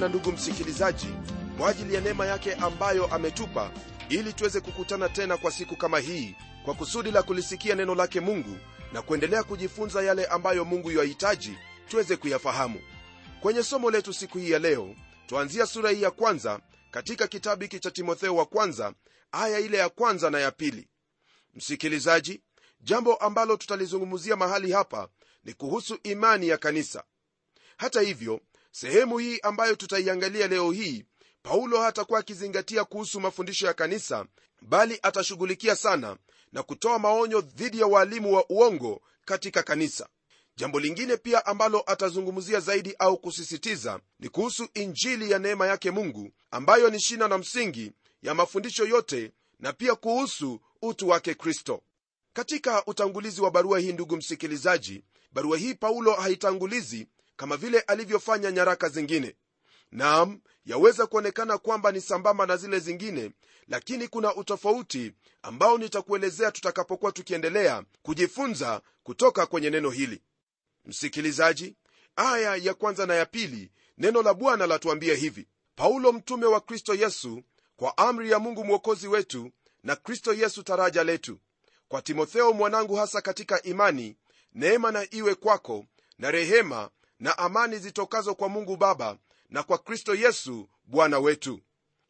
[0.00, 1.06] bwana ndugu msikilizaji
[1.58, 3.70] kwa ajili ya neema yake ambayo ametupa
[4.08, 8.56] ili tuweze kukutana tena kwa siku kama hii kwa kusudi la kulisikia neno lake mungu
[8.92, 12.80] na kuendelea kujifunza yale ambayo mungu yahitaji tuweze kuyafahamu.
[13.40, 14.94] Kwenye somo letu siku hii ya leo
[15.26, 18.92] twaanzia sura hii ya kwanza katika kitabu hiki cha timotheo wa kwanza
[19.32, 20.88] aya ile ya kwanza na ya pili.
[21.54, 22.40] Msikilizaji
[22.80, 25.08] jambo ambalo tutalizungumzia mahali hapa
[25.44, 27.04] ni kuhusu imani ya kanisa.
[27.76, 28.40] Hata hivyo
[28.70, 31.04] sehemu hii ambayo tutaiangalia leo hii
[31.42, 34.26] paulo hatakuwa akizingatia kuhusu mafundisho ya kanisa
[34.62, 36.16] bali atashughulikia sana
[36.52, 40.08] na kutoa maonyo dhidi ya waalimu wa uongo katika kanisa.
[40.56, 46.30] Jambo lingine pia ambalo atazungumzia zaidi au kusisitiza ni kuhusu injili ya neema yake mungu
[46.50, 51.82] ambayo ni shina na msingi ya mafundisho yote na pia kuhusu utu wake kristo.
[52.32, 57.06] Katika utangulizi wa barua hii ndugu msikilizaji barua hii paulo haitangulizi
[57.40, 59.36] kama vile alivyofanya nyaraka zingine.
[59.92, 63.30] Naam yaweza kuonekana kwamba ni sambamba na zile zingine
[63.68, 65.12] lakini kuna utofauti
[65.42, 70.22] ambao nitakuelezea tutakapokuwa tukiendelea kujifunza kutoka kwenye neno hili.
[70.84, 71.76] Msikilizaji
[72.16, 75.48] aya ya kwanza na ya pili neno la bwana latuambia hivi.
[75.76, 77.42] Paulo mtume wa kristo yesu
[77.76, 79.50] kwa amri ya mungu mwokozi wetu
[79.82, 81.38] na kristo yesu taraja letu.
[81.88, 84.16] Kwa timotheo mwanangu hasa katika imani
[84.54, 85.86] neema na iwe kwako
[86.18, 86.90] na rehema
[87.20, 89.18] na amani zitokazo kwa mungu baba
[89.50, 91.60] na kwa kristo yesu bwana wetu.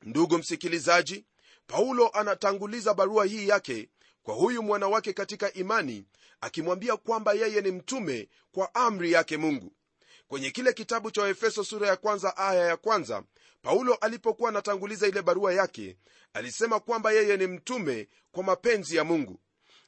[0.02, 1.24] Ndugu msikilizaji
[1.66, 3.88] paulo anatanguliza barua hii yake
[4.22, 6.04] kwa huyu mwanawake katika imani
[6.40, 9.72] akimwambia kwamba yeye ni mtume kwa amri yake mungu.
[10.28, 13.22] Kwenye kile kitabu cha efeso sura ya kwanza aya ya kwanza
[13.62, 15.96] paulo alipokuwa anatanguliza ile barua yake
[16.32, 19.40] alisema kwamba yeye ni mtume kwa mapenzi ya mungu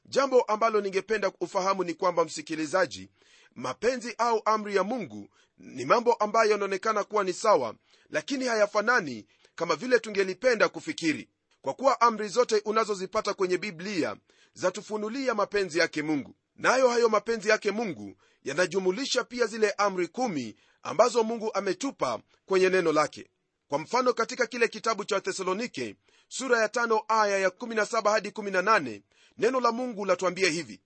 [0.04, 3.10] jambo ambalo ningependa ufahamu ni kwamba msikilizaji
[3.54, 7.74] mapenzi au amri ya mungu ni mambo ambayo yanaonekana kuwa ni sawa
[8.10, 11.28] lakini hayafanani kama vile tungelipenda kufikiri.
[11.62, 14.16] Kwa kuwa amri zote unazozipata kwenye biblia
[14.54, 16.34] zatufunulia mapenzi yake mungu.
[16.56, 22.92] Nayo hayo mapenzi yake mungu yanajumulisha pia zile amri kumi ambazo mungu ametupa kwenye neno
[22.92, 23.30] lake.
[23.68, 25.96] Kwa mfano katika kile kitabu cha thesalonike
[26.28, 29.00] sura ya tano aya ya 17 hadi 18
[29.38, 30.80] neno la mungu latuambia hivi.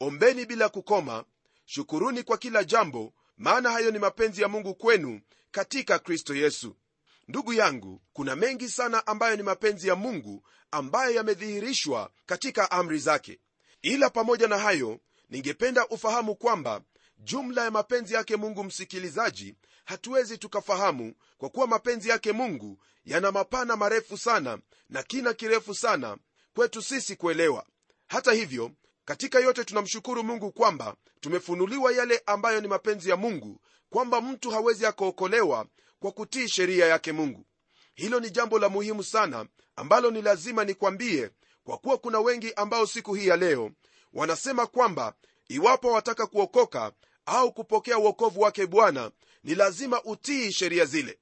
[0.00, 1.24] Ombeni bila kukoma
[1.64, 6.76] shukuruni kwa kila jambo maana hayo ni mapenzi ya mungu kwenu katika kristo yesu.
[7.28, 13.40] Ndugu yangu kuna mengi sana ambayo ni mapenzi ya mungu ambayo yamedhihirishwa katika amri zake.
[13.82, 15.00] Ila pamoja na hayo
[15.30, 16.80] ningependa ufahamu kwamba
[17.18, 19.54] jumla ya mapenzi yake mungu msikilizaji
[19.84, 26.16] hatuwezi tukafahamu kwa kuwa mapenzi yake mungu yana mapana marefu sana na kina kirefu sana
[26.54, 27.66] kwetu sisi kuelewa
[28.14, 28.70] hata hivyo
[29.04, 33.60] katika yote tunamshukuru mungu kwamba tumefunuliwa yale ambayo ni mapenzi ya mungu
[33.90, 35.66] kwamba mtu hawezi akaokolewa
[36.00, 37.46] kwa kutii sheria yake mungu.
[37.94, 41.30] Hilo ni jambo la muhimu sana ambalo ni lazima nikwambie
[41.64, 43.70] kwa kuwa kuna wengi ambao siku hii ya leo
[44.12, 45.14] wanasema kwamba
[45.48, 46.92] iwapo wataka kuokoka
[47.26, 49.10] au kupokea uokovu wake bwana
[49.44, 51.18] ni lazima utii sheria zile.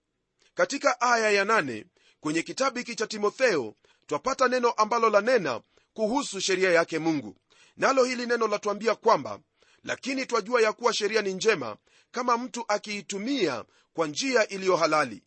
[0.54, 1.84] Katika aya ya nane
[2.20, 3.74] kwenye kitabu hiki cha timotheo
[4.06, 5.60] twapata neno ambalo lanena
[5.94, 7.36] kuhusu sheria yake mungu.
[7.76, 9.40] Nalo hili neno latuambia kwamba
[9.84, 11.76] lakini twajua ya kuwa sheria ni njema
[12.10, 13.64] kama mtu akiitumia
[13.94, 15.22] kwa njia iliyo halali.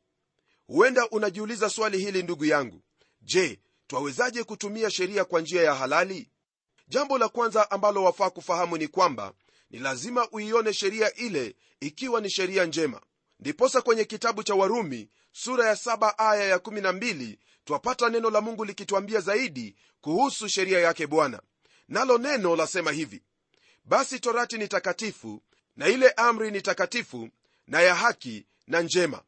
[0.67, 2.81] Huenda unajiuliza swali hili ndugu yangu.
[3.21, 6.31] Je twawezaje kutumia sheria kwa njia ya halali?
[6.87, 9.33] Jambo la kwanza ambalo wafaa kufahamu ni kwamba
[9.69, 13.01] ni lazima uione sheria ile ikiwa ni sheria njema.
[13.39, 18.65] Ndiposa kwenye kitabu cha warumi sura ya 7 aya ya 12 twapata neno la mungu
[18.65, 21.41] likituambia zaidi kuhusu sheria yake bwana.
[21.87, 23.21] Nalo neno lasema hivi
[23.85, 25.41] basi torati ni takatifu
[25.75, 27.29] na ile amri ni takatifu
[27.67, 29.21] na ya haki na njema.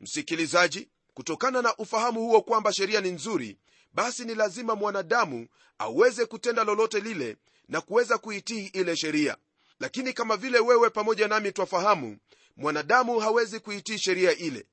[0.00, 3.58] Msikilizaji kutokana na ufahamu huo kwamba sheria ni nzuri
[3.92, 5.46] basi ni lazima mwanadamu
[5.78, 7.36] aweze kutenda lolote lile
[7.68, 9.36] na kuweza kuitii ile sheria.
[9.80, 12.18] Lakini kama vile wewe pamoja nami twafahamu
[12.56, 14.66] mwanadamu hawezi kuitii sheria ile.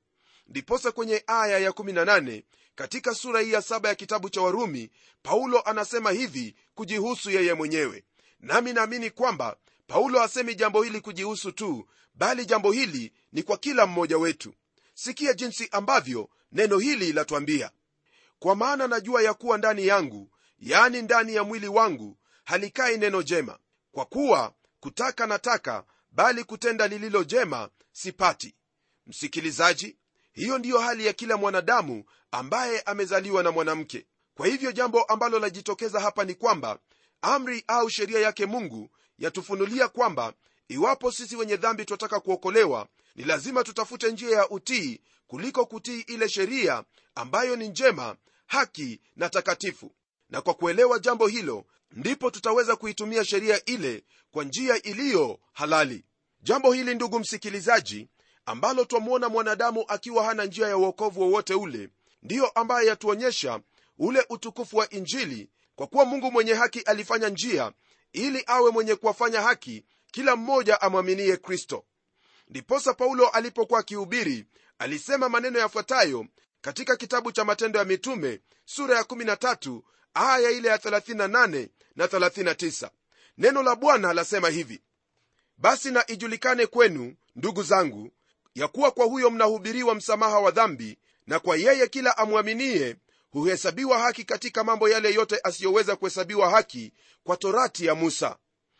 [0.46, 2.42] Ndiposa kwenye aya ya18
[2.74, 4.90] katika sura hii ya saba ya kitabu cha warumi
[5.22, 8.04] paulo anasema hivi kujihusu yeye mwenyewe.
[8.40, 9.56] Nami naamini kwamba
[9.86, 14.54] paulo hasemi jambo hili kujihusu tu bali jambo hili ni kwa kila mmoja wetu.
[14.94, 17.70] Sikia jinsi ambavyo neno hili latwambia
[18.38, 23.58] kwa maana najua ya kuwa ndani yangu yani ndani ya mwili wangu halikai neno jema.
[23.92, 28.54] Kwa kuwa kutaka nataka bali kutenda lililo jema sipati.
[29.06, 29.96] Msikilizaji
[30.34, 34.06] hiyo ndiyo hali ya kila mwanadamu ambaye amezaliwa na mwanamke.
[34.36, 36.78] Kwa hivyo jambo ambalo lajitokeza hapa ni kwamba
[37.22, 40.32] amri au sheria yake mungu yatufunulia kwamba
[40.68, 46.28] iwapo sisi wenye dhambi twataka kuokolewa ni lazima tutafute njia ya utii kuliko kutii ile
[46.28, 46.84] sheria
[47.14, 48.16] ambayo ni njema
[48.46, 49.94] haki na takatifu.
[50.30, 56.04] Na kwa kuelewa jambo hilo ndipo tutaweza kuitumia sheria ile kwa njia iliyo halali.
[56.42, 58.08] Jambo hili ndugu msikilizaji
[58.46, 61.88] ambalo twamwona mwanadamu akiwa hana njia ya uokovu wowote ule
[62.22, 63.60] ndiyo ambaye yatuonyesha
[63.98, 67.72] ule utukufu wa injili kwa kuwa mungu mwenye haki alifanya njia
[68.12, 71.84] ili awe mwenye kuwafanya haki kila mmoja amwaminie kristo.
[72.48, 74.46] Ndiposa paulo alipokuwa akihubiri
[74.78, 76.26] alisema maneno yafuatayo
[76.60, 79.80] katika kitabu cha matendo ya mitume sura ya 13
[80.14, 82.90] aya ile ya 38 na 39
[83.38, 84.82] neno la bwana lasema hivi
[85.58, 88.10] basi na ijulikane kwenu ndugu zangu
[88.54, 92.96] ya kuwa kwa huyo mnahubiriwa msamaha wa dhambi na kwa yeye kila amwaminie
[93.30, 96.92] huhesabiwa haki katika mambo yale yote asiyoweza kuhesabiwa haki
[97.24, 98.36] kwa torati ya musa.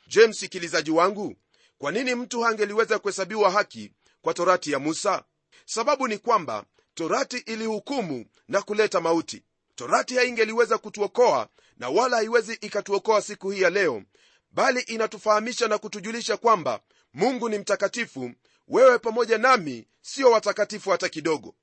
[0.07, 1.35] Je msikilizaji wangu
[1.79, 3.93] kwa nini mtu hangeliweza kuhesabiwa haki
[4.23, 5.25] kwa torati ya musa?
[5.67, 9.43] Sababu ni kwamba torati ilihukumu na kuleta mauti.
[9.75, 14.03] Torati haingeliweza kutuokoa na wala haiwezi ikatuokoa siku hii ya leo
[14.51, 16.81] bali inatufahamisha na kutujulisha kwamba
[17.15, 18.31] mungu ni mtakatifu
[18.69, 21.55] wewe pamoja nami sio watakatifu hata kidogo.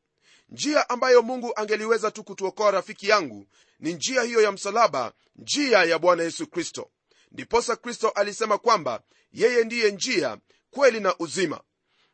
[0.49, 3.45] Njia ambayo mungu angeliweza tu kutuokoa rafiki yangu
[3.79, 6.89] ni njia hiyo ya msalaba njia ya bwana yesu kristo.
[7.31, 9.01] Ndiposa kristo alisema kwamba
[9.33, 10.37] yeye ndiye njia
[10.71, 11.61] kweli na uzima.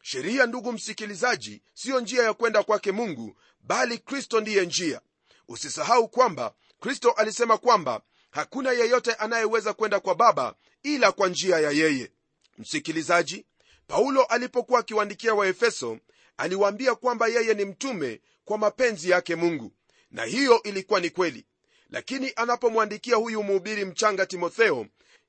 [0.01, 5.01] Sheria ndugu msikilizaji siyo njia ya kwenda kwake mungu bali kristo ndiye njia.
[5.47, 8.01] Usisahau kwamba kristo alisema kwamba
[8.31, 12.11] hakuna yeyote anayeweza kwenda kwa baba ila kwa njia ya yeye.
[12.57, 13.45] Msikilizaji
[13.87, 15.97] paulo alipokuwa akiwaandikia waefeso
[16.37, 19.71] aliwaambia kwamba yeye ni mtume kwa mapenzi yake mungu.
[20.11, 21.45] Na hiyo ilikuwa ni kweli.
[21.89, 24.85] Lakini anapomwandikia huyu mhubiri mchanga timotheo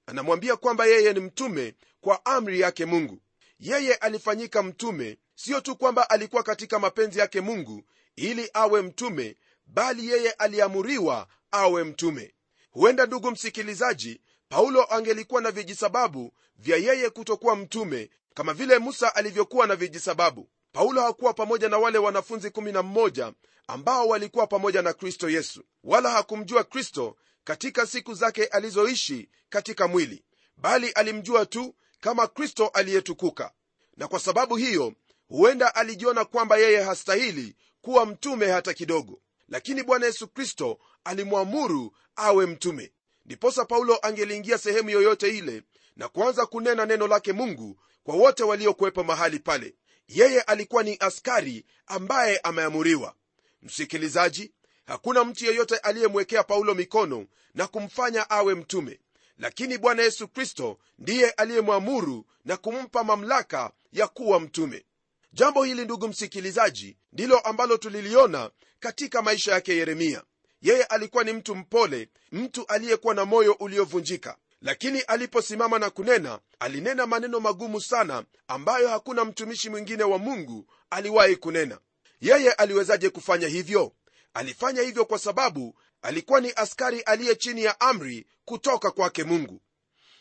[0.07, 3.19] anamwambia kwamba yeye ni mtume kwa amri yake mungu.
[3.61, 7.83] Yeye alifanyika mtume siyo tu kwamba alikuwa katika mapenzi yake mungu
[8.17, 12.35] ili awe mtume bali yeye aliamuriwa awe mtume.
[12.71, 19.67] Huenda ndugu msikilizaji paulo angelikuwa na vijisababu vya yeye kutokuwa mtume kama vile musa alivyokuwa
[19.67, 20.49] na vijisababu.
[20.73, 23.33] Paulo hakuwa pamoja na wale wanafunzi 11
[23.67, 25.65] ambao walikuwa pamoja na kristo yesu.
[25.85, 30.25] Wala hakumjua kristo katika siku zake alizoishi katika mwili
[30.57, 33.53] bali alimjua tu kama kristo aliyetukuka.
[33.97, 34.93] Na kwa sababu hiyo
[35.29, 39.21] huenda alijiona kwamba yeye hastahili kuwa mtume hata kidogo.
[39.49, 42.93] Lakini bwana yesu kristo alimwamuru awe mtume.
[43.27, 45.63] Ndiposa paulo angeliingia sehemu yoyote ile
[45.99, 49.75] na kuanza kunena neno lake mungu kwa wote waliokuwepo mahali pale.
[50.09, 53.15] Yeye alikuwa ni askari ambaye ameamuriwa.
[53.63, 54.53] Msikilizaji
[54.87, 59.01] hakuna mtu yeyote aliyemwekea paulo mikono na kumfanya awe mtume.
[59.39, 64.85] Lakini bwana yesu kristo ndiye aliyemwamuru na kumpa mamlaka ya kuwa mtume.
[65.33, 68.51] Jambo hili ndugu msikilizaji ndilo ambalo tuliliona
[68.81, 70.23] katika maisha yake yeremia.
[70.63, 77.07] Yeye alikuwa ni mtu mpole mtu aliyekuwa na moyo uliovunjika lakini aliposimama na kunena alinena
[77.07, 81.79] maneno magumu sana ambayo hakuna mtumishi mwingine wa mungu aliwahi kunena.
[82.21, 83.93] Yeye aliwezaje kufanya hivyo?
[84.35, 89.61] Alifanya hivyo kwa sababu alikuwa ni askari aliye chini ya amri kutoka kwake mungu.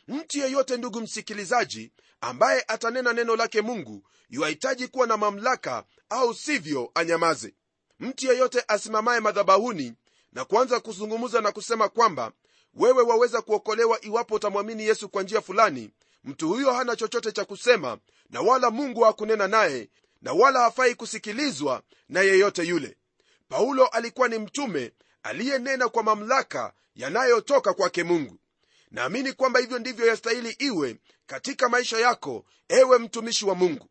[0.08, 1.92] Mtu yeyote ndugu msikilizaji
[2.22, 7.54] ambaye atanena neno lake mungu yuahitaji kuwa na mamlaka au sivyo anyamaze.
[8.00, 9.94] Mtu yeyote asimamaye madhabahuni
[10.34, 12.32] na kuanza kuzungumza na kusema kwamba
[12.78, 15.90] wewe waweza kuokolewa iwapo utamwamini yesu kwa njia fulani.
[16.24, 17.98] Mtu huyo hana chochote cha kusema
[18.30, 19.90] na wala mungu hakunena naye
[20.22, 22.98] na wala hafai kusikilizwa na yeyote yule.
[23.50, 24.92] Paulo alikuwa ni mtume
[25.24, 28.38] aliyenena kwa mamlaka yanayotoka kwake mungu.
[28.92, 33.88] Naamini kwamba hivyo ndivyo yastahili iwe katika maisha yako ewe mtumishi wa mungu.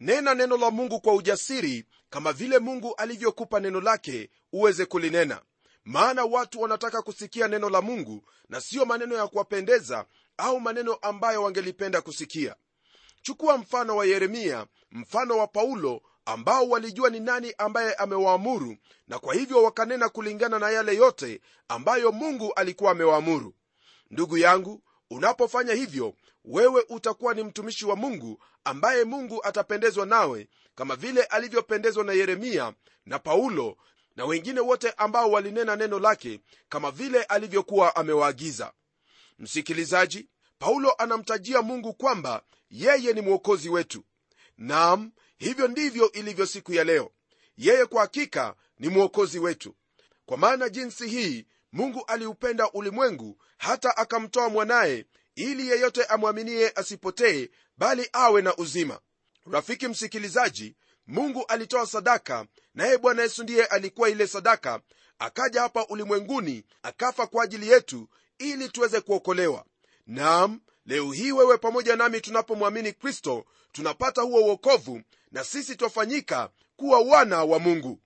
[0.00, 5.42] Nena neno la mungu kwa ujasiri kama vile mungu alivyokupa neno lake uweze kulinena
[5.84, 11.42] maana watu wanataka kusikia neno la mungu na siyo maneno ya kuwapendeza au maneno ambayo
[11.42, 12.56] wangelipenda kusikia.
[13.22, 18.76] Chukua mfano wa yeremia mfano wa paulo ambao walijua ni nani ambaye amewaamuru
[19.08, 23.54] na kwa hivyo wakanena kulingana na yale yote ambayo mungu alikuwa amewaamuru.
[24.10, 26.14] Ndugu yangu unapofanya hivyo
[26.44, 32.72] wewe utakuwa ni mtumishi wa mungu ambaye mungu atapendezwa nawe kama vile alivyopendezwa na yeremia
[33.06, 33.76] na paulo
[34.16, 38.72] na wengine wote ambao walinena neno lake kama vile alivyokuwa amewaagiza.
[39.38, 40.28] Msikilizaji
[40.58, 44.04] paulo anamtajia mungu kwamba yeye ni mwokozi wetu.
[44.58, 47.10] Nam hivyo ndivyo ilivyo siku ya leo.
[47.56, 49.74] Yeye kwa hakika ni mwokozi wetu.
[50.26, 58.08] Kwa maana jinsi hii mungu aliupenda ulimwengu hata akamtoa mwanaye ili yeyote amwaminie asipotee bali
[58.12, 59.00] awe na uzima.
[59.50, 64.80] Rafiki msikilizaji mungu alitoa sadaka naye bwana yesu ndiye alikuwa ile sadaka
[65.18, 68.08] akaja hapa ulimwenguni akafa kwa ajili yetu
[68.38, 69.64] ili tuweze kuokolewa.
[70.06, 75.00] Nam leo hii wewe pamoja nami tunapomwamini kristo tunapata huo uokovu
[75.32, 78.00] na sisi twafanyika kuwa wana wa mungu.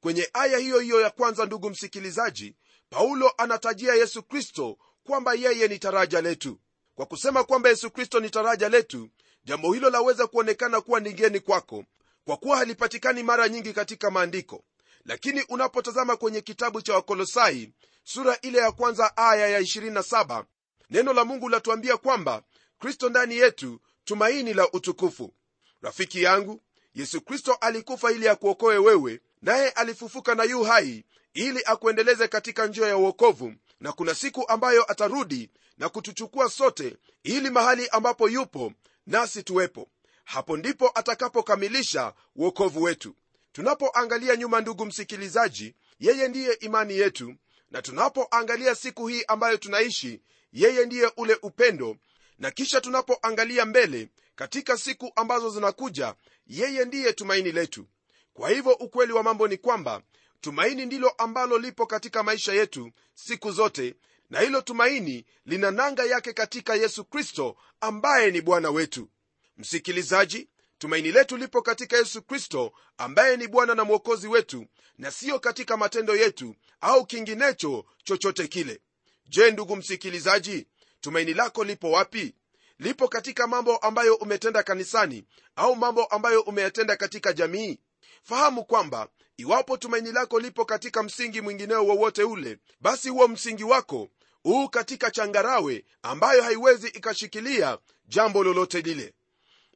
[0.00, 2.54] Kwenye aya hiyo hiyo ya kwanza ndugu msikilizaji
[2.90, 6.58] paulo anatajia yesu kristo kwamba yeye ni taraja letu.
[6.94, 9.08] Kwa kusema kwamba yesu kristo ni taraja letu
[9.44, 11.84] jambo hilo laweza kuonekana kuwa ni geni kwako
[12.24, 14.64] kwa kuwa halipatikani mara nyingi katika maandiko.
[15.04, 17.72] Lakini unapotazama kwenye kitabu cha wakolosai
[18.04, 20.44] sura ile ya kwanza aya ya 27
[20.90, 22.42] neno la mungu latuambia kwamba
[22.78, 25.34] kristo ndani yetu tumaini la utukufu.
[25.82, 26.60] Rafiki yangu
[26.94, 31.04] yesu kristo alikufa ili akuokoe wewe naye alifufuka na yu hai
[31.34, 37.50] ili akuendeleze katika njia ya uokovu na kuna siku ambayo atarudi na kutuchukua sote ili
[37.50, 38.72] mahali ambapo yupo
[39.06, 39.88] nasi tuwepo
[40.24, 43.16] hapo ndipo atakapokamilisha uokovu wetu.
[43.52, 47.34] Tunapoangalia nyuma ndugu msikilizaji yeye ndiye imani yetu
[47.70, 50.20] na tunapoangalia siku hii ambayo tunaishi
[50.52, 51.96] yeye ndiye ule upendo.
[52.38, 56.14] Na kisha tunapoangalia mbele katika siku ambazo zinakuja
[56.46, 57.86] yeye ndiye tumaini letu.
[58.34, 60.02] Kwa hivyo ukweli wa mambo ni kwamba
[60.40, 63.94] tumaini ndilo ambalo lipo katika maisha yetu siku zote
[64.30, 69.08] na hilo tumaini lina nanga yake katika yesu kristo ambaye ni bwana wetu
[69.56, 74.66] msikilizaji tumaini letu lipo katika yesu kristo ambaye ni bwana na mwokozi wetu
[74.98, 78.80] na siyo katika matendo yetu au kinginecho chochote kile.
[79.28, 80.66] Je ndugu msikilizaji
[81.00, 82.34] tumaini lako lipo wapi?
[82.78, 85.24] Lipo katika mambo ambayo umetenda kanisani
[85.56, 87.78] au mambo ambayo umeyatenda katika jamii?
[88.22, 94.08] Fahamu kwamba iwapo tumaini lako lipo katika msingi mwingineo wowote ule basi huo msingi wako
[94.42, 99.14] huu katika changarawe ambayo haiwezi ikashikilia jambo lolote lile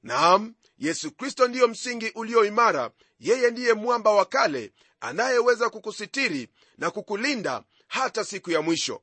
[0.08, 2.90] naam yesu kristo ndiyo msingi ulio imara.
[3.20, 6.48] Yeye ndiye mwamba wa kale anayeweza kukusitiri
[6.78, 9.02] na kukulinda hata siku ya mwisho.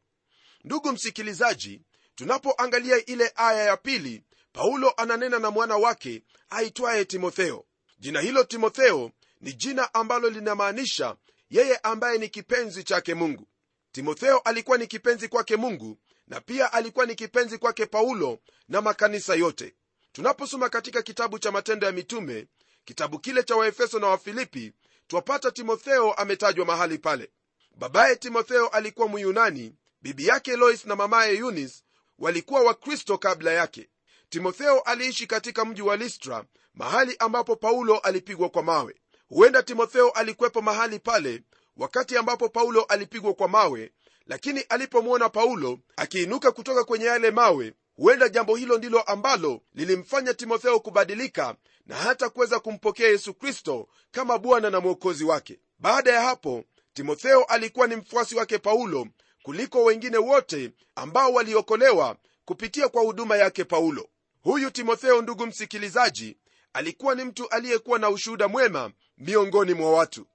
[0.64, 1.82] Ndugu msikilizaji
[2.16, 7.66] tunapoangalia ile aya ya pili paulo ananena na mwana wake aitwaye timotheo.
[8.00, 11.16] Jina hilo timotheo ni jina ambalo linamaanisha
[11.50, 13.48] yeye ambaye ni kipenzi chake mungu.
[13.92, 15.98] Timotheo alikuwa ni kipenzi kwake mungu
[16.28, 19.76] na pia alikuwa ni kipenzi kwake paulo na makanisa yote
[20.16, 22.48] tunaposoma katika kitabu cha matendo ya mitume
[22.86, 24.74] kitabu kile cha waefeso na wafilipi
[25.08, 27.32] twapata timotheo ametajwa mahali pale.
[27.78, 31.84] Babaye timotheo alikuwa myunani bibi yake lois na mamaye yunis
[32.20, 33.90] walikuwa wakristo kabla yake.
[34.30, 38.96] Timotheo aliishi katika mji wa listra mahali ambapo paulo alipigwa kwa mawe.
[39.28, 41.44] Huenda timotheo alikwepo mahali pale
[41.78, 43.92] wakati ambapo paulo alipigwa kwa mawe
[44.26, 50.80] lakini alipomwona paulo akiinuka kutoka kwenye yale mawe huenda jambo hilo ndilo ambalo lilimfanya timotheo
[50.80, 55.60] kubadilika na hata kuweza kumpokea yesu kristo kama bwana na mwokozi wake.
[55.80, 59.08] Baada ya hapo timotheo alikuwa ni mfuasi wake paulo
[59.44, 64.10] kuliko wengine wote ambao waliokolewa kupitia kwa huduma yake paulo.
[64.42, 66.38] Huyu timotheo ndugu msikilizaji
[66.74, 70.26] alikuwa ni mtu aliyekuwa na ushuhuda mwema miongoni mwa watu.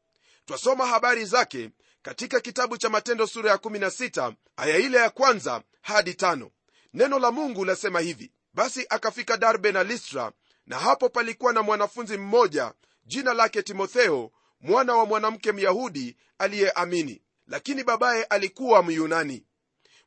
[0.46, 1.70] Twasoma habari zake
[2.02, 6.50] katika kitabu cha matendo sura ya 16 aya ile ya kwanza hadi tano
[6.94, 10.32] neno la mungu lasema hivi basi akafika darbe na listra
[10.66, 12.72] na hapo palikuwa na mwanafunzi mmoja
[13.04, 14.30] jina lake timotheo
[14.60, 17.22] mwana wa mwanamke myahudi aliyeamini.
[17.46, 19.44] Lakini babaye alikuwa myunani.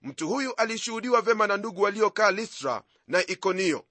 [0.02, 3.86] Mtu huyu alishuhudiwa vyema na ndugu waliokaa listra na ikonio.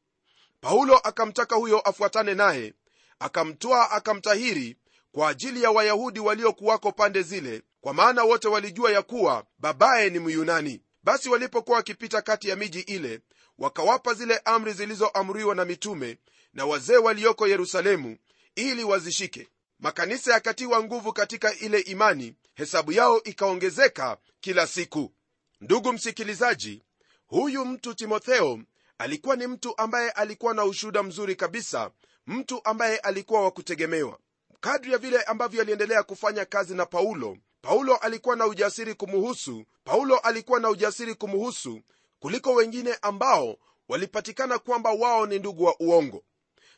[0.61, 2.75] Paulo akamtaka huyo afuatane naye
[3.19, 4.77] akamtwaa akamtahiri
[5.13, 10.19] kwa ajili ya wayahudi waliokuwako pande zile kwa maana wote walijua ya kuwa babaye ni
[10.19, 13.21] myunani basi walipokuwa wakipita kati ya miji ile
[13.59, 16.19] wakawapa zile amri zilizoamriwa na mitume
[16.53, 18.17] na wazee walioko yerusalemu
[18.55, 19.49] ili wazishike.
[19.79, 25.13] Makanisa yakatiwa nguvu katika ile imani hesabu yao ikaongezeka kila siku.
[25.61, 26.83] Ndugu msikilizaji
[27.27, 28.59] huyu mtu timotheo
[28.99, 31.91] alikuwa ni mtu ambaye alikuwa na ushuhuda mzuri kabisa
[32.27, 34.19] mtu ambaye alikuwa wa kutegemewa.
[34.61, 40.19] Kadri ya vile ambavyo aliendelea kufanya kazi na paulo paulo alikuwa na ujasiri kumuhusu paulo
[40.19, 41.81] alikuwa na ujasiri kumuhusu
[42.21, 43.57] kuliko wengine ambao
[43.89, 46.25] walipatikana kwamba wao ni ndugu wa uongo.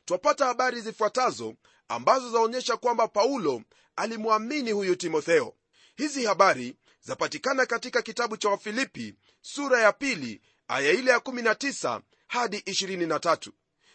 [0.04, 1.54] Twapata habari zifuatazo
[1.88, 3.62] ambazo zaonyesha kwamba paulo
[3.96, 5.54] alimwamini huyu timotheo.
[5.96, 12.56] Hizi habari zapatikana katika kitabu cha wafilipi sura ya pili aya ile ya 19 hadi
[12.58, 13.50] 23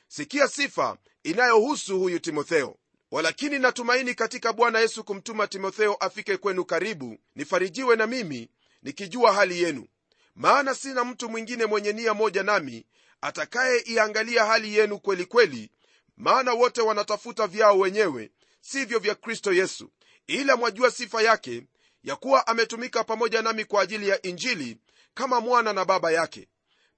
[0.08, 2.76] sikia sifa inayohusu huyu timotheo
[3.12, 8.50] walakini natumaini katika bwana yesu kumtuma timotheo afike kwenu karibu nifarijiwe na mimi
[8.84, 9.88] nikijua hali yenu.
[10.36, 12.86] Maana sina mtu mwingine mwenye nia moja nami
[13.22, 15.72] atakayeiangalia hali yenu kweli kweli
[16.18, 19.92] maana wote wanatafuta vyao wenyewe sivyo vya kristo yesu.
[20.28, 21.64] Ila mwajua sifa yake
[22.04, 24.78] ya kuwa ametumika pamoja nami kwa ajili ya injili
[25.14, 26.48] kama mwana na baba yake.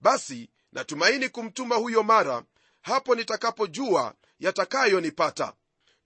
[0.01, 2.43] Basi natumaini kumtuma huyo mara
[2.81, 5.53] hapo nitakapojua yatakayonipata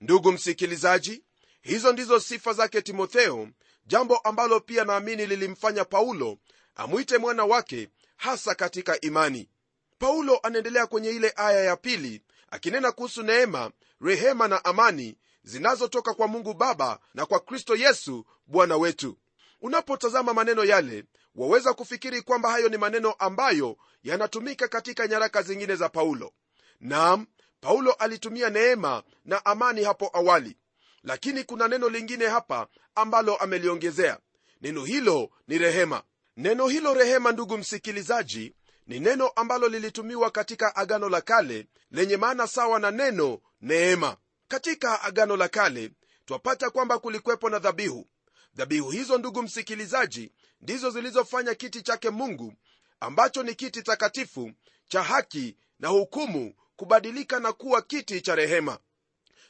[0.01, 1.23] ndugu msikilizaji
[1.61, 3.47] hizo ndizo sifa zake timotheo
[3.85, 6.37] jambo ambalo pia naamini lilimfanya paulo
[6.75, 9.49] amwite mwana wake hasa katika imani.
[9.97, 12.21] Paulo anaendelea kwenye ile aya ya pili
[12.51, 13.71] akinena kuhusu neema
[14.01, 19.17] rehema na amani zinazotoka kwa mungu baba na kwa kristo yesu bwana wetu.
[19.61, 21.03] Unapotazama maneno yale
[21.35, 26.33] waweza kufikiri kwamba hayo ni maneno ambayo yanatumika katika nyaraka zingine za paulo.
[26.79, 27.27] Naam
[27.65, 30.57] paulo alitumia neema na amani hapo awali.
[31.03, 34.19] Lakini kuna neno lingine hapa ambalo ameliongezea.
[34.61, 36.03] Neno hilo ni rehema.
[36.37, 38.53] Neno hilo rehema ndugu msikilizaji
[38.87, 44.17] ni neno ambalo lilitumiwa katika agano la kale lenye maana sawa na neno neema.
[44.47, 45.91] Katika agano la kale
[46.25, 48.07] twapata kwamba kulikwepo na dhabihu.
[48.55, 50.31] Dhabihu hizo ndugu msikilizaji
[50.61, 52.53] ndizo zilizofanya kiti chake mungu
[52.99, 54.51] ambacho ni kiti takatifu
[54.87, 58.79] cha haki na hukumu kubadilika na kuwa kiti cha rehema.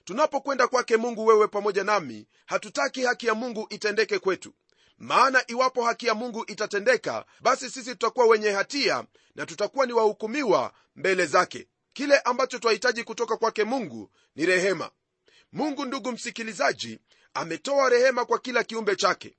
[0.03, 4.53] Tunapokwenda kwake mungu wewe pamoja nami hatutaki haki ya mungu itendeke kwetu.
[4.98, 9.05] Maana iwapo haki ya mungu itatendeka basi sisi tutakuwa wenye hatia
[9.36, 11.67] na tutakuwa ni wahukumiwa mbele zake.
[11.94, 14.91] Kile ambacho twahitaji kutoka kwake mungu ni rehema.
[15.52, 16.99] Mungu ndugu msikilizaji
[17.34, 19.38] ametoa rehema kwa kila kiumbe chake.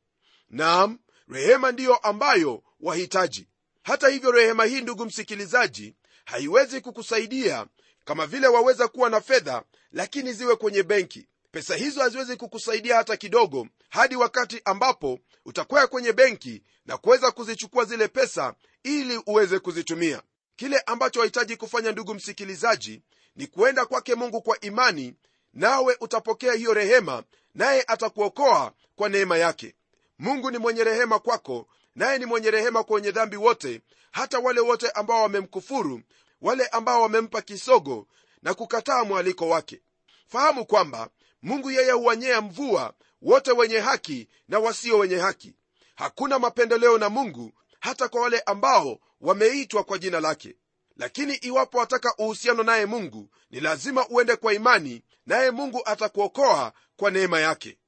[0.50, 3.48] Naam rehema ndiyo ambayo wahitaji.
[3.82, 7.66] Hata hivyo rehema hii ndugu msikilizaji haiwezi kukusaidia
[8.06, 11.26] kama vile waweza kuwa na fedha lakini ziwe kwenye benki.
[11.50, 17.84] Pesa hizo haziwezi kukusaidia hata kidogo hadi wakati ambapo utakwea kwenye benki na kuweza kuzichukua
[17.84, 20.22] zile pesa ili uweze kuzitumia.
[20.56, 23.02] Kile ambacho wahitaji kufanya ndugu msikilizaji
[23.36, 25.14] ni kuenda kwake mungu kwa imani
[25.54, 27.22] nawe utapokea hiyo rehema
[27.54, 29.74] naye atakuokoa kwa neema yake.
[30.18, 34.60] Mungu ni mwenye rehema kwako naye ni mwenye rehema kwa wenye dhambi wote hata wale
[34.60, 36.00] wote ambao wamemkufuru
[36.40, 38.08] wale ambao wamempa kisogo
[38.42, 39.80] na kukataa mwaliko wake.
[40.26, 41.10] Fahamu kwamba
[41.42, 45.54] mungu yeye huwanyea mvua wote wenye haki na wasio wenye haki.
[45.94, 50.56] Hakuna mapendeleo na mungu hata kwa wale ambao wameitwa kwa jina lake.
[50.96, 57.10] Lakini iwapo wataka uhusiano naye mungu ni lazima uende kwa imani naye mungu atakuokoa kwa
[57.10, 57.78] neema yake.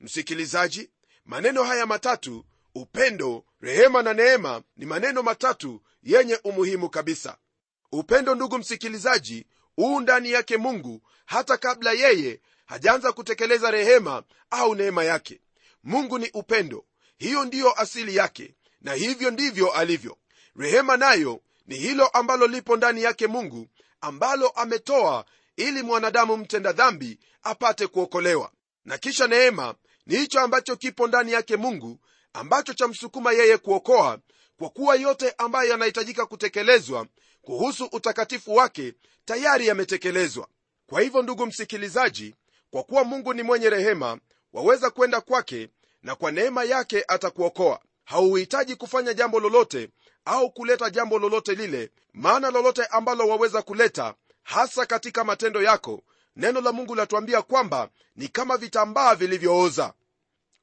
[0.00, 0.90] Msikilizaji
[1.24, 7.36] maneno haya matatu upendo rehema na neema ni maneno matatu yenye umuhimu kabisa
[7.92, 9.46] upendo ndugu msikilizaji
[9.76, 15.40] huu ndani yake mungu hata kabla yeye hajaanza kutekeleza rehema au neema yake.
[15.84, 16.84] Mungu ni upendo.
[17.18, 20.16] Hiyo ndiyo asili yake na hivyo ndivyo alivyo.
[20.56, 23.66] Rehema nayo ni hilo ambalo lipo ndani yake mungu
[24.00, 25.24] ambalo ametoa
[25.56, 28.50] ili mwanadamu mtenda dhambi apate kuokolewa.
[28.84, 29.74] Na kisha neema
[30.06, 31.98] ni hicho ambacho kipo ndani yake mungu
[32.32, 34.18] ambacho chamsukuma yeye kuokoa
[34.58, 37.06] kwa kuwa yote ambayo yanahitajika kutekelezwa
[37.48, 40.48] kuhusu utakatifu wake tayari yametekelezwa.
[40.86, 42.34] Kwa hivyo ndugu msikilizaji
[42.70, 44.18] kwa kuwa mungu ni mwenye rehema
[44.52, 45.68] waweza kwenda kwake
[46.02, 47.80] na kwa neema yake atakuokoa.
[48.04, 49.88] Hauhitaji kufanya jambo lolote
[50.24, 56.02] au kuleta jambo lolote lile maana lolote ambalo waweza kuleta hasa katika matendo yako
[56.36, 59.92] neno la mungu latuambia kwamba ni kama vitambaa vilivyooza.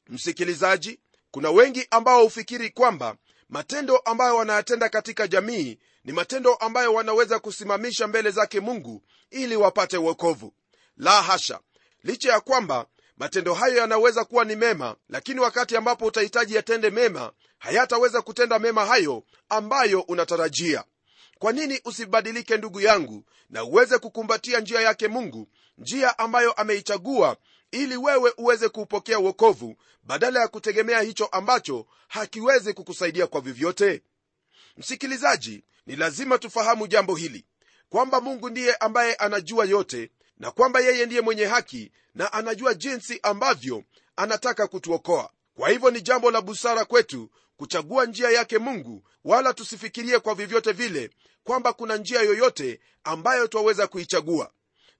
[0.08, 1.00] Msikilizaji
[1.32, 3.16] kuna wengi ambao hufikiri kwamba
[3.50, 9.98] matendo ambayo wanayatenda katika jamii ni matendo ambayo wanaweza kusimamisha mbele zake mungu ili wapate
[9.98, 10.54] uokovu
[10.98, 11.60] la hasha!
[12.04, 12.86] Licha ya kwamba
[13.18, 18.86] matendo hayo yanaweza kuwa ni mema lakini wakati ambapo utahitaji yatende mema hayataweza kutenda mema
[18.86, 20.84] hayo ambayo unatarajia.
[21.40, 27.38] Kwa nini usibadilike ndugu yangu na uweze kukumbatia njia yake mungu njia ambayo ameichagua
[27.72, 34.02] ili wewe uweze kuupokea uokovu badala ya kutegemea hicho ambacho hakiwezi kukusaidia kwa vyovyote?
[34.78, 37.46] Msikilizaji ni lazima tufahamu jambo hili
[37.90, 43.20] kwamba mungu ndiye ambaye anajua yote na kwamba yeye ndiye mwenye haki na anajua jinsi
[43.24, 43.84] ambavyo
[44.16, 45.30] anataka kutuokoa.
[45.56, 50.72] Kwa hivyo ni jambo la busara kwetu kuchagua njia yake mungu wala tusifikirie kwa vyovyote
[50.72, 51.10] vile
[51.44, 54.52] kwamba kuna njia yoyote ambayo twaweza kuichagua.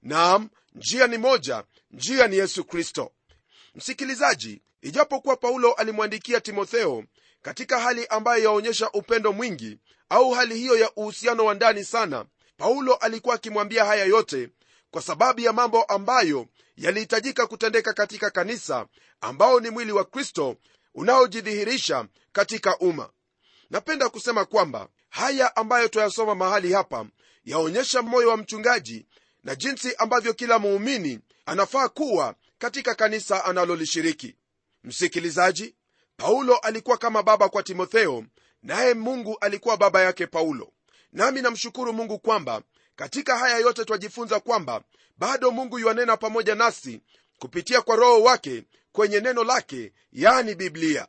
[0.02, 3.12] Naam njia ni moja njia ni yesu kristo.
[3.74, 7.04] Msikilizaji ijapokuwa paulo alimwandikia timotheo
[7.42, 12.94] katika hali ambayo yaonyesha upendo mwingi au hali hiyo ya uhusiano wa ndani sana paulo
[12.94, 14.48] alikuwa akimwambia haya yote
[14.90, 18.86] kwa sababu ya mambo ambayo yalihitajika kutendeka katika kanisa
[19.20, 20.56] ambao ni mwili wa kristo
[20.94, 23.10] unaojidhihirisha katika umma.
[23.70, 27.06] Napenda kusema kwamba haya ambayo twayasoma mahali hapa
[27.44, 29.06] yaonyesha moyo wa mchungaji
[29.46, 34.34] na jinsi ambavyo kila muumini anafaa kuwa katika kanisa analolishiriki.
[34.84, 35.74] Msikilizaji
[36.16, 38.24] paulo alikuwa kama baba kwa timotheo
[38.62, 40.72] naye mungu alikuwa baba yake paulo.
[41.12, 42.62] Nami namshukuru mungu kwamba
[42.96, 44.82] katika haya yote twajifunza kwamba
[45.16, 47.00] bado mungu yuanena pamoja nasi
[47.38, 51.08] kupitia kwa roho wake kwenye neno lake yani biblia.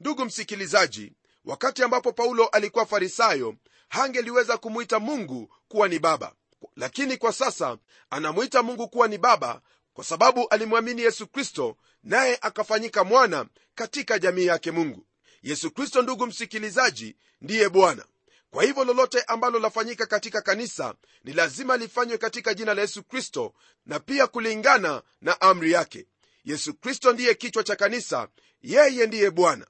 [0.00, 1.12] Ndugu msikilizaji
[1.44, 3.54] wakati ambapo paulo alikuwa farisayo
[3.88, 6.32] hangeliweza kumwita mungu kuwa ni baba
[6.76, 7.78] lakini kwa sasa
[8.10, 9.60] anamwita mungu kuwa ni baba
[9.92, 15.06] kwa sababu alimwamini yesu kristo naye akafanyika mwana katika jamii yake mungu.
[15.42, 18.04] Yesu kristo ndugu msikilizaji ndiye bwana.
[18.50, 23.54] Kwa hivyo lolote ambalo lafanyika katika kanisa ni lazima lifanywe katika jina la yesu kristo
[23.86, 26.06] na pia kulingana na amri yake.
[26.44, 28.28] Yesu kristo ndiye kichwa cha kanisa
[28.62, 29.66] yeye ndiye bwana.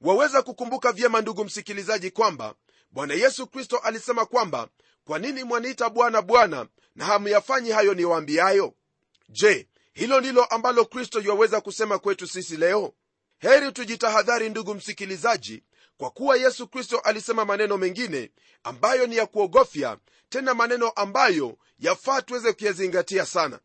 [0.00, 2.54] Waweza kukumbuka vyema ndugu msikilizaji kwamba
[2.90, 4.68] bwana yesu kristo alisema kwamba
[5.04, 8.74] kwa nini mwaniita bwana bwana na hamyafanyi hayo niwaambiayo?
[9.28, 12.92] Je hilo ndilo ambalo kristo yuwaweza kusema kwetu sisi leo?
[13.38, 15.62] Heri tujitahadhari ndugu msikilizaji
[15.96, 18.30] kwa kuwa yesu kristo alisema maneno mengine
[18.62, 23.58] ambayo ni ya kuogofya tena maneno ambayo yafaa tuweze kuyazingatia sana.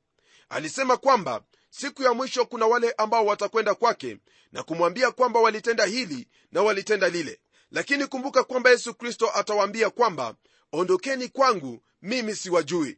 [0.50, 4.18] Alisema kwamba siku ya mwisho kuna wale ambao watakwenda kwake
[4.52, 7.40] na kumwambia kwamba walitenda hili na walitenda lile.
[7.72, 10.36] Lakini kumbuka kwamba yesu kristo atawaambia kwamba
[10.72, 12.98] ondokeni kwangu mimi siwajui.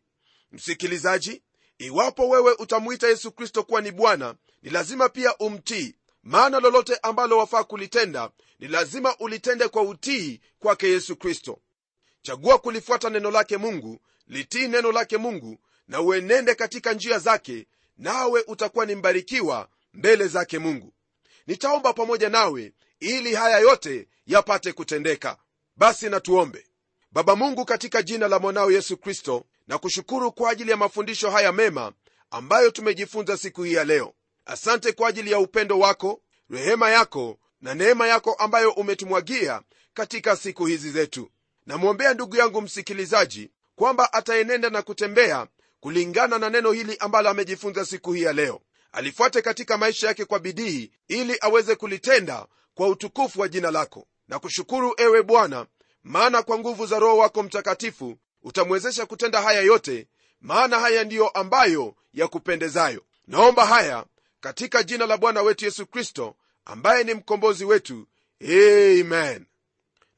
[0.52, 1.42] Msikilizaji
[1.78, 5.96] iwapo wewe utamwita yesu kristo kuwa ni bwana ni lazima pia umtii.
[6.24, 8.30] Maana lolote ambalo wafaa kulitenda
[8.60, 11.60] ni lazima ulitende kwa utii kwake yesu kristo.
[12.22, 15.58] Chagua kulifuata neno lake mungu litii neno lake mungu
[15.88, 20.94] na uenende katika njia zake nawe utakuwa ni mbarikiwa mbele zake mungu.
[21.48, 25.38] Nitaomba pamoja nawe ili haya yote yapate kutendeka.
[25.76, 26.66] Basi natuombe
[27.12, 31.52] baba mungu katika jina la mwanao yesu kristo na kushukuru kwa ajili ya mafundisho haya
[31.52, 31.92] mema
[32.32, 34.14] ambayo tumejifunza siku hii ya leo.
[34.46, 39.62] Asante kwa ajili ya upendo wako rehema yako na neema yako ambayo umetumwagia
[39.94, 41.30] katika siku hizi zetu.
[41.66, 45.48] Namwombea ndugu yangu msikilizaji kwamba ataenenda na kutembea
[45.80, 48.62] kulingana na neno hili ambalo amejifunza siku hii ya leo.
[48.92, 52.46] Alifuate katika maisha yake kwa bidii ili aweze kulitenda
[52.76, 54.08] kwa utukufu wa jina lako.
[54.28, 55.66] Na kushukuru ewe bwana
[56.04, 60.08] maana kwa nguvu za roho wako mtakatifu utamwezesha kutenda haya yote
[60.42, 64.06] maana haya ndiyo ambayo yakupendezayo naomba haya
[64.40, 66.36] katika jina la bwana wetu yesu kristo
[66.66, 68.08] ambaye ni mkombozi wetu.
[68.42, 69.46] Amen.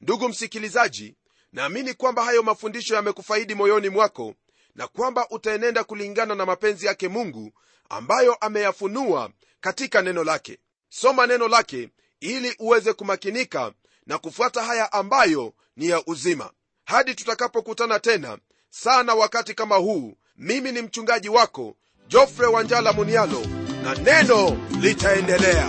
[0.00, 1.14] Ndugu msikilizaji
[1.52, 4.34] naamini kwamba hayo mafundisho yamekufaidi moyoni mwako
[4.74, 7.52] na kwamba utaenenda kulingana na mapenzi yake mungu
[7.88, 10.58] ambayo ameyafunua katika neno lake.
[10.88, 11.88] Soma neno lake
[12.20, 13.72] ili uweze kumakinika
[14.06, 16.50] na kufuata haya ambayo ni ya uzima.
[16.84, 18.38] Hadi tutakapokutana tena
[18.70, 21.76] sana wakati kama huu mimi ni mchungaji wako
[22.08, 23.40] jofre wanjala munialo
[23.82, 25.68] na neno litaendelea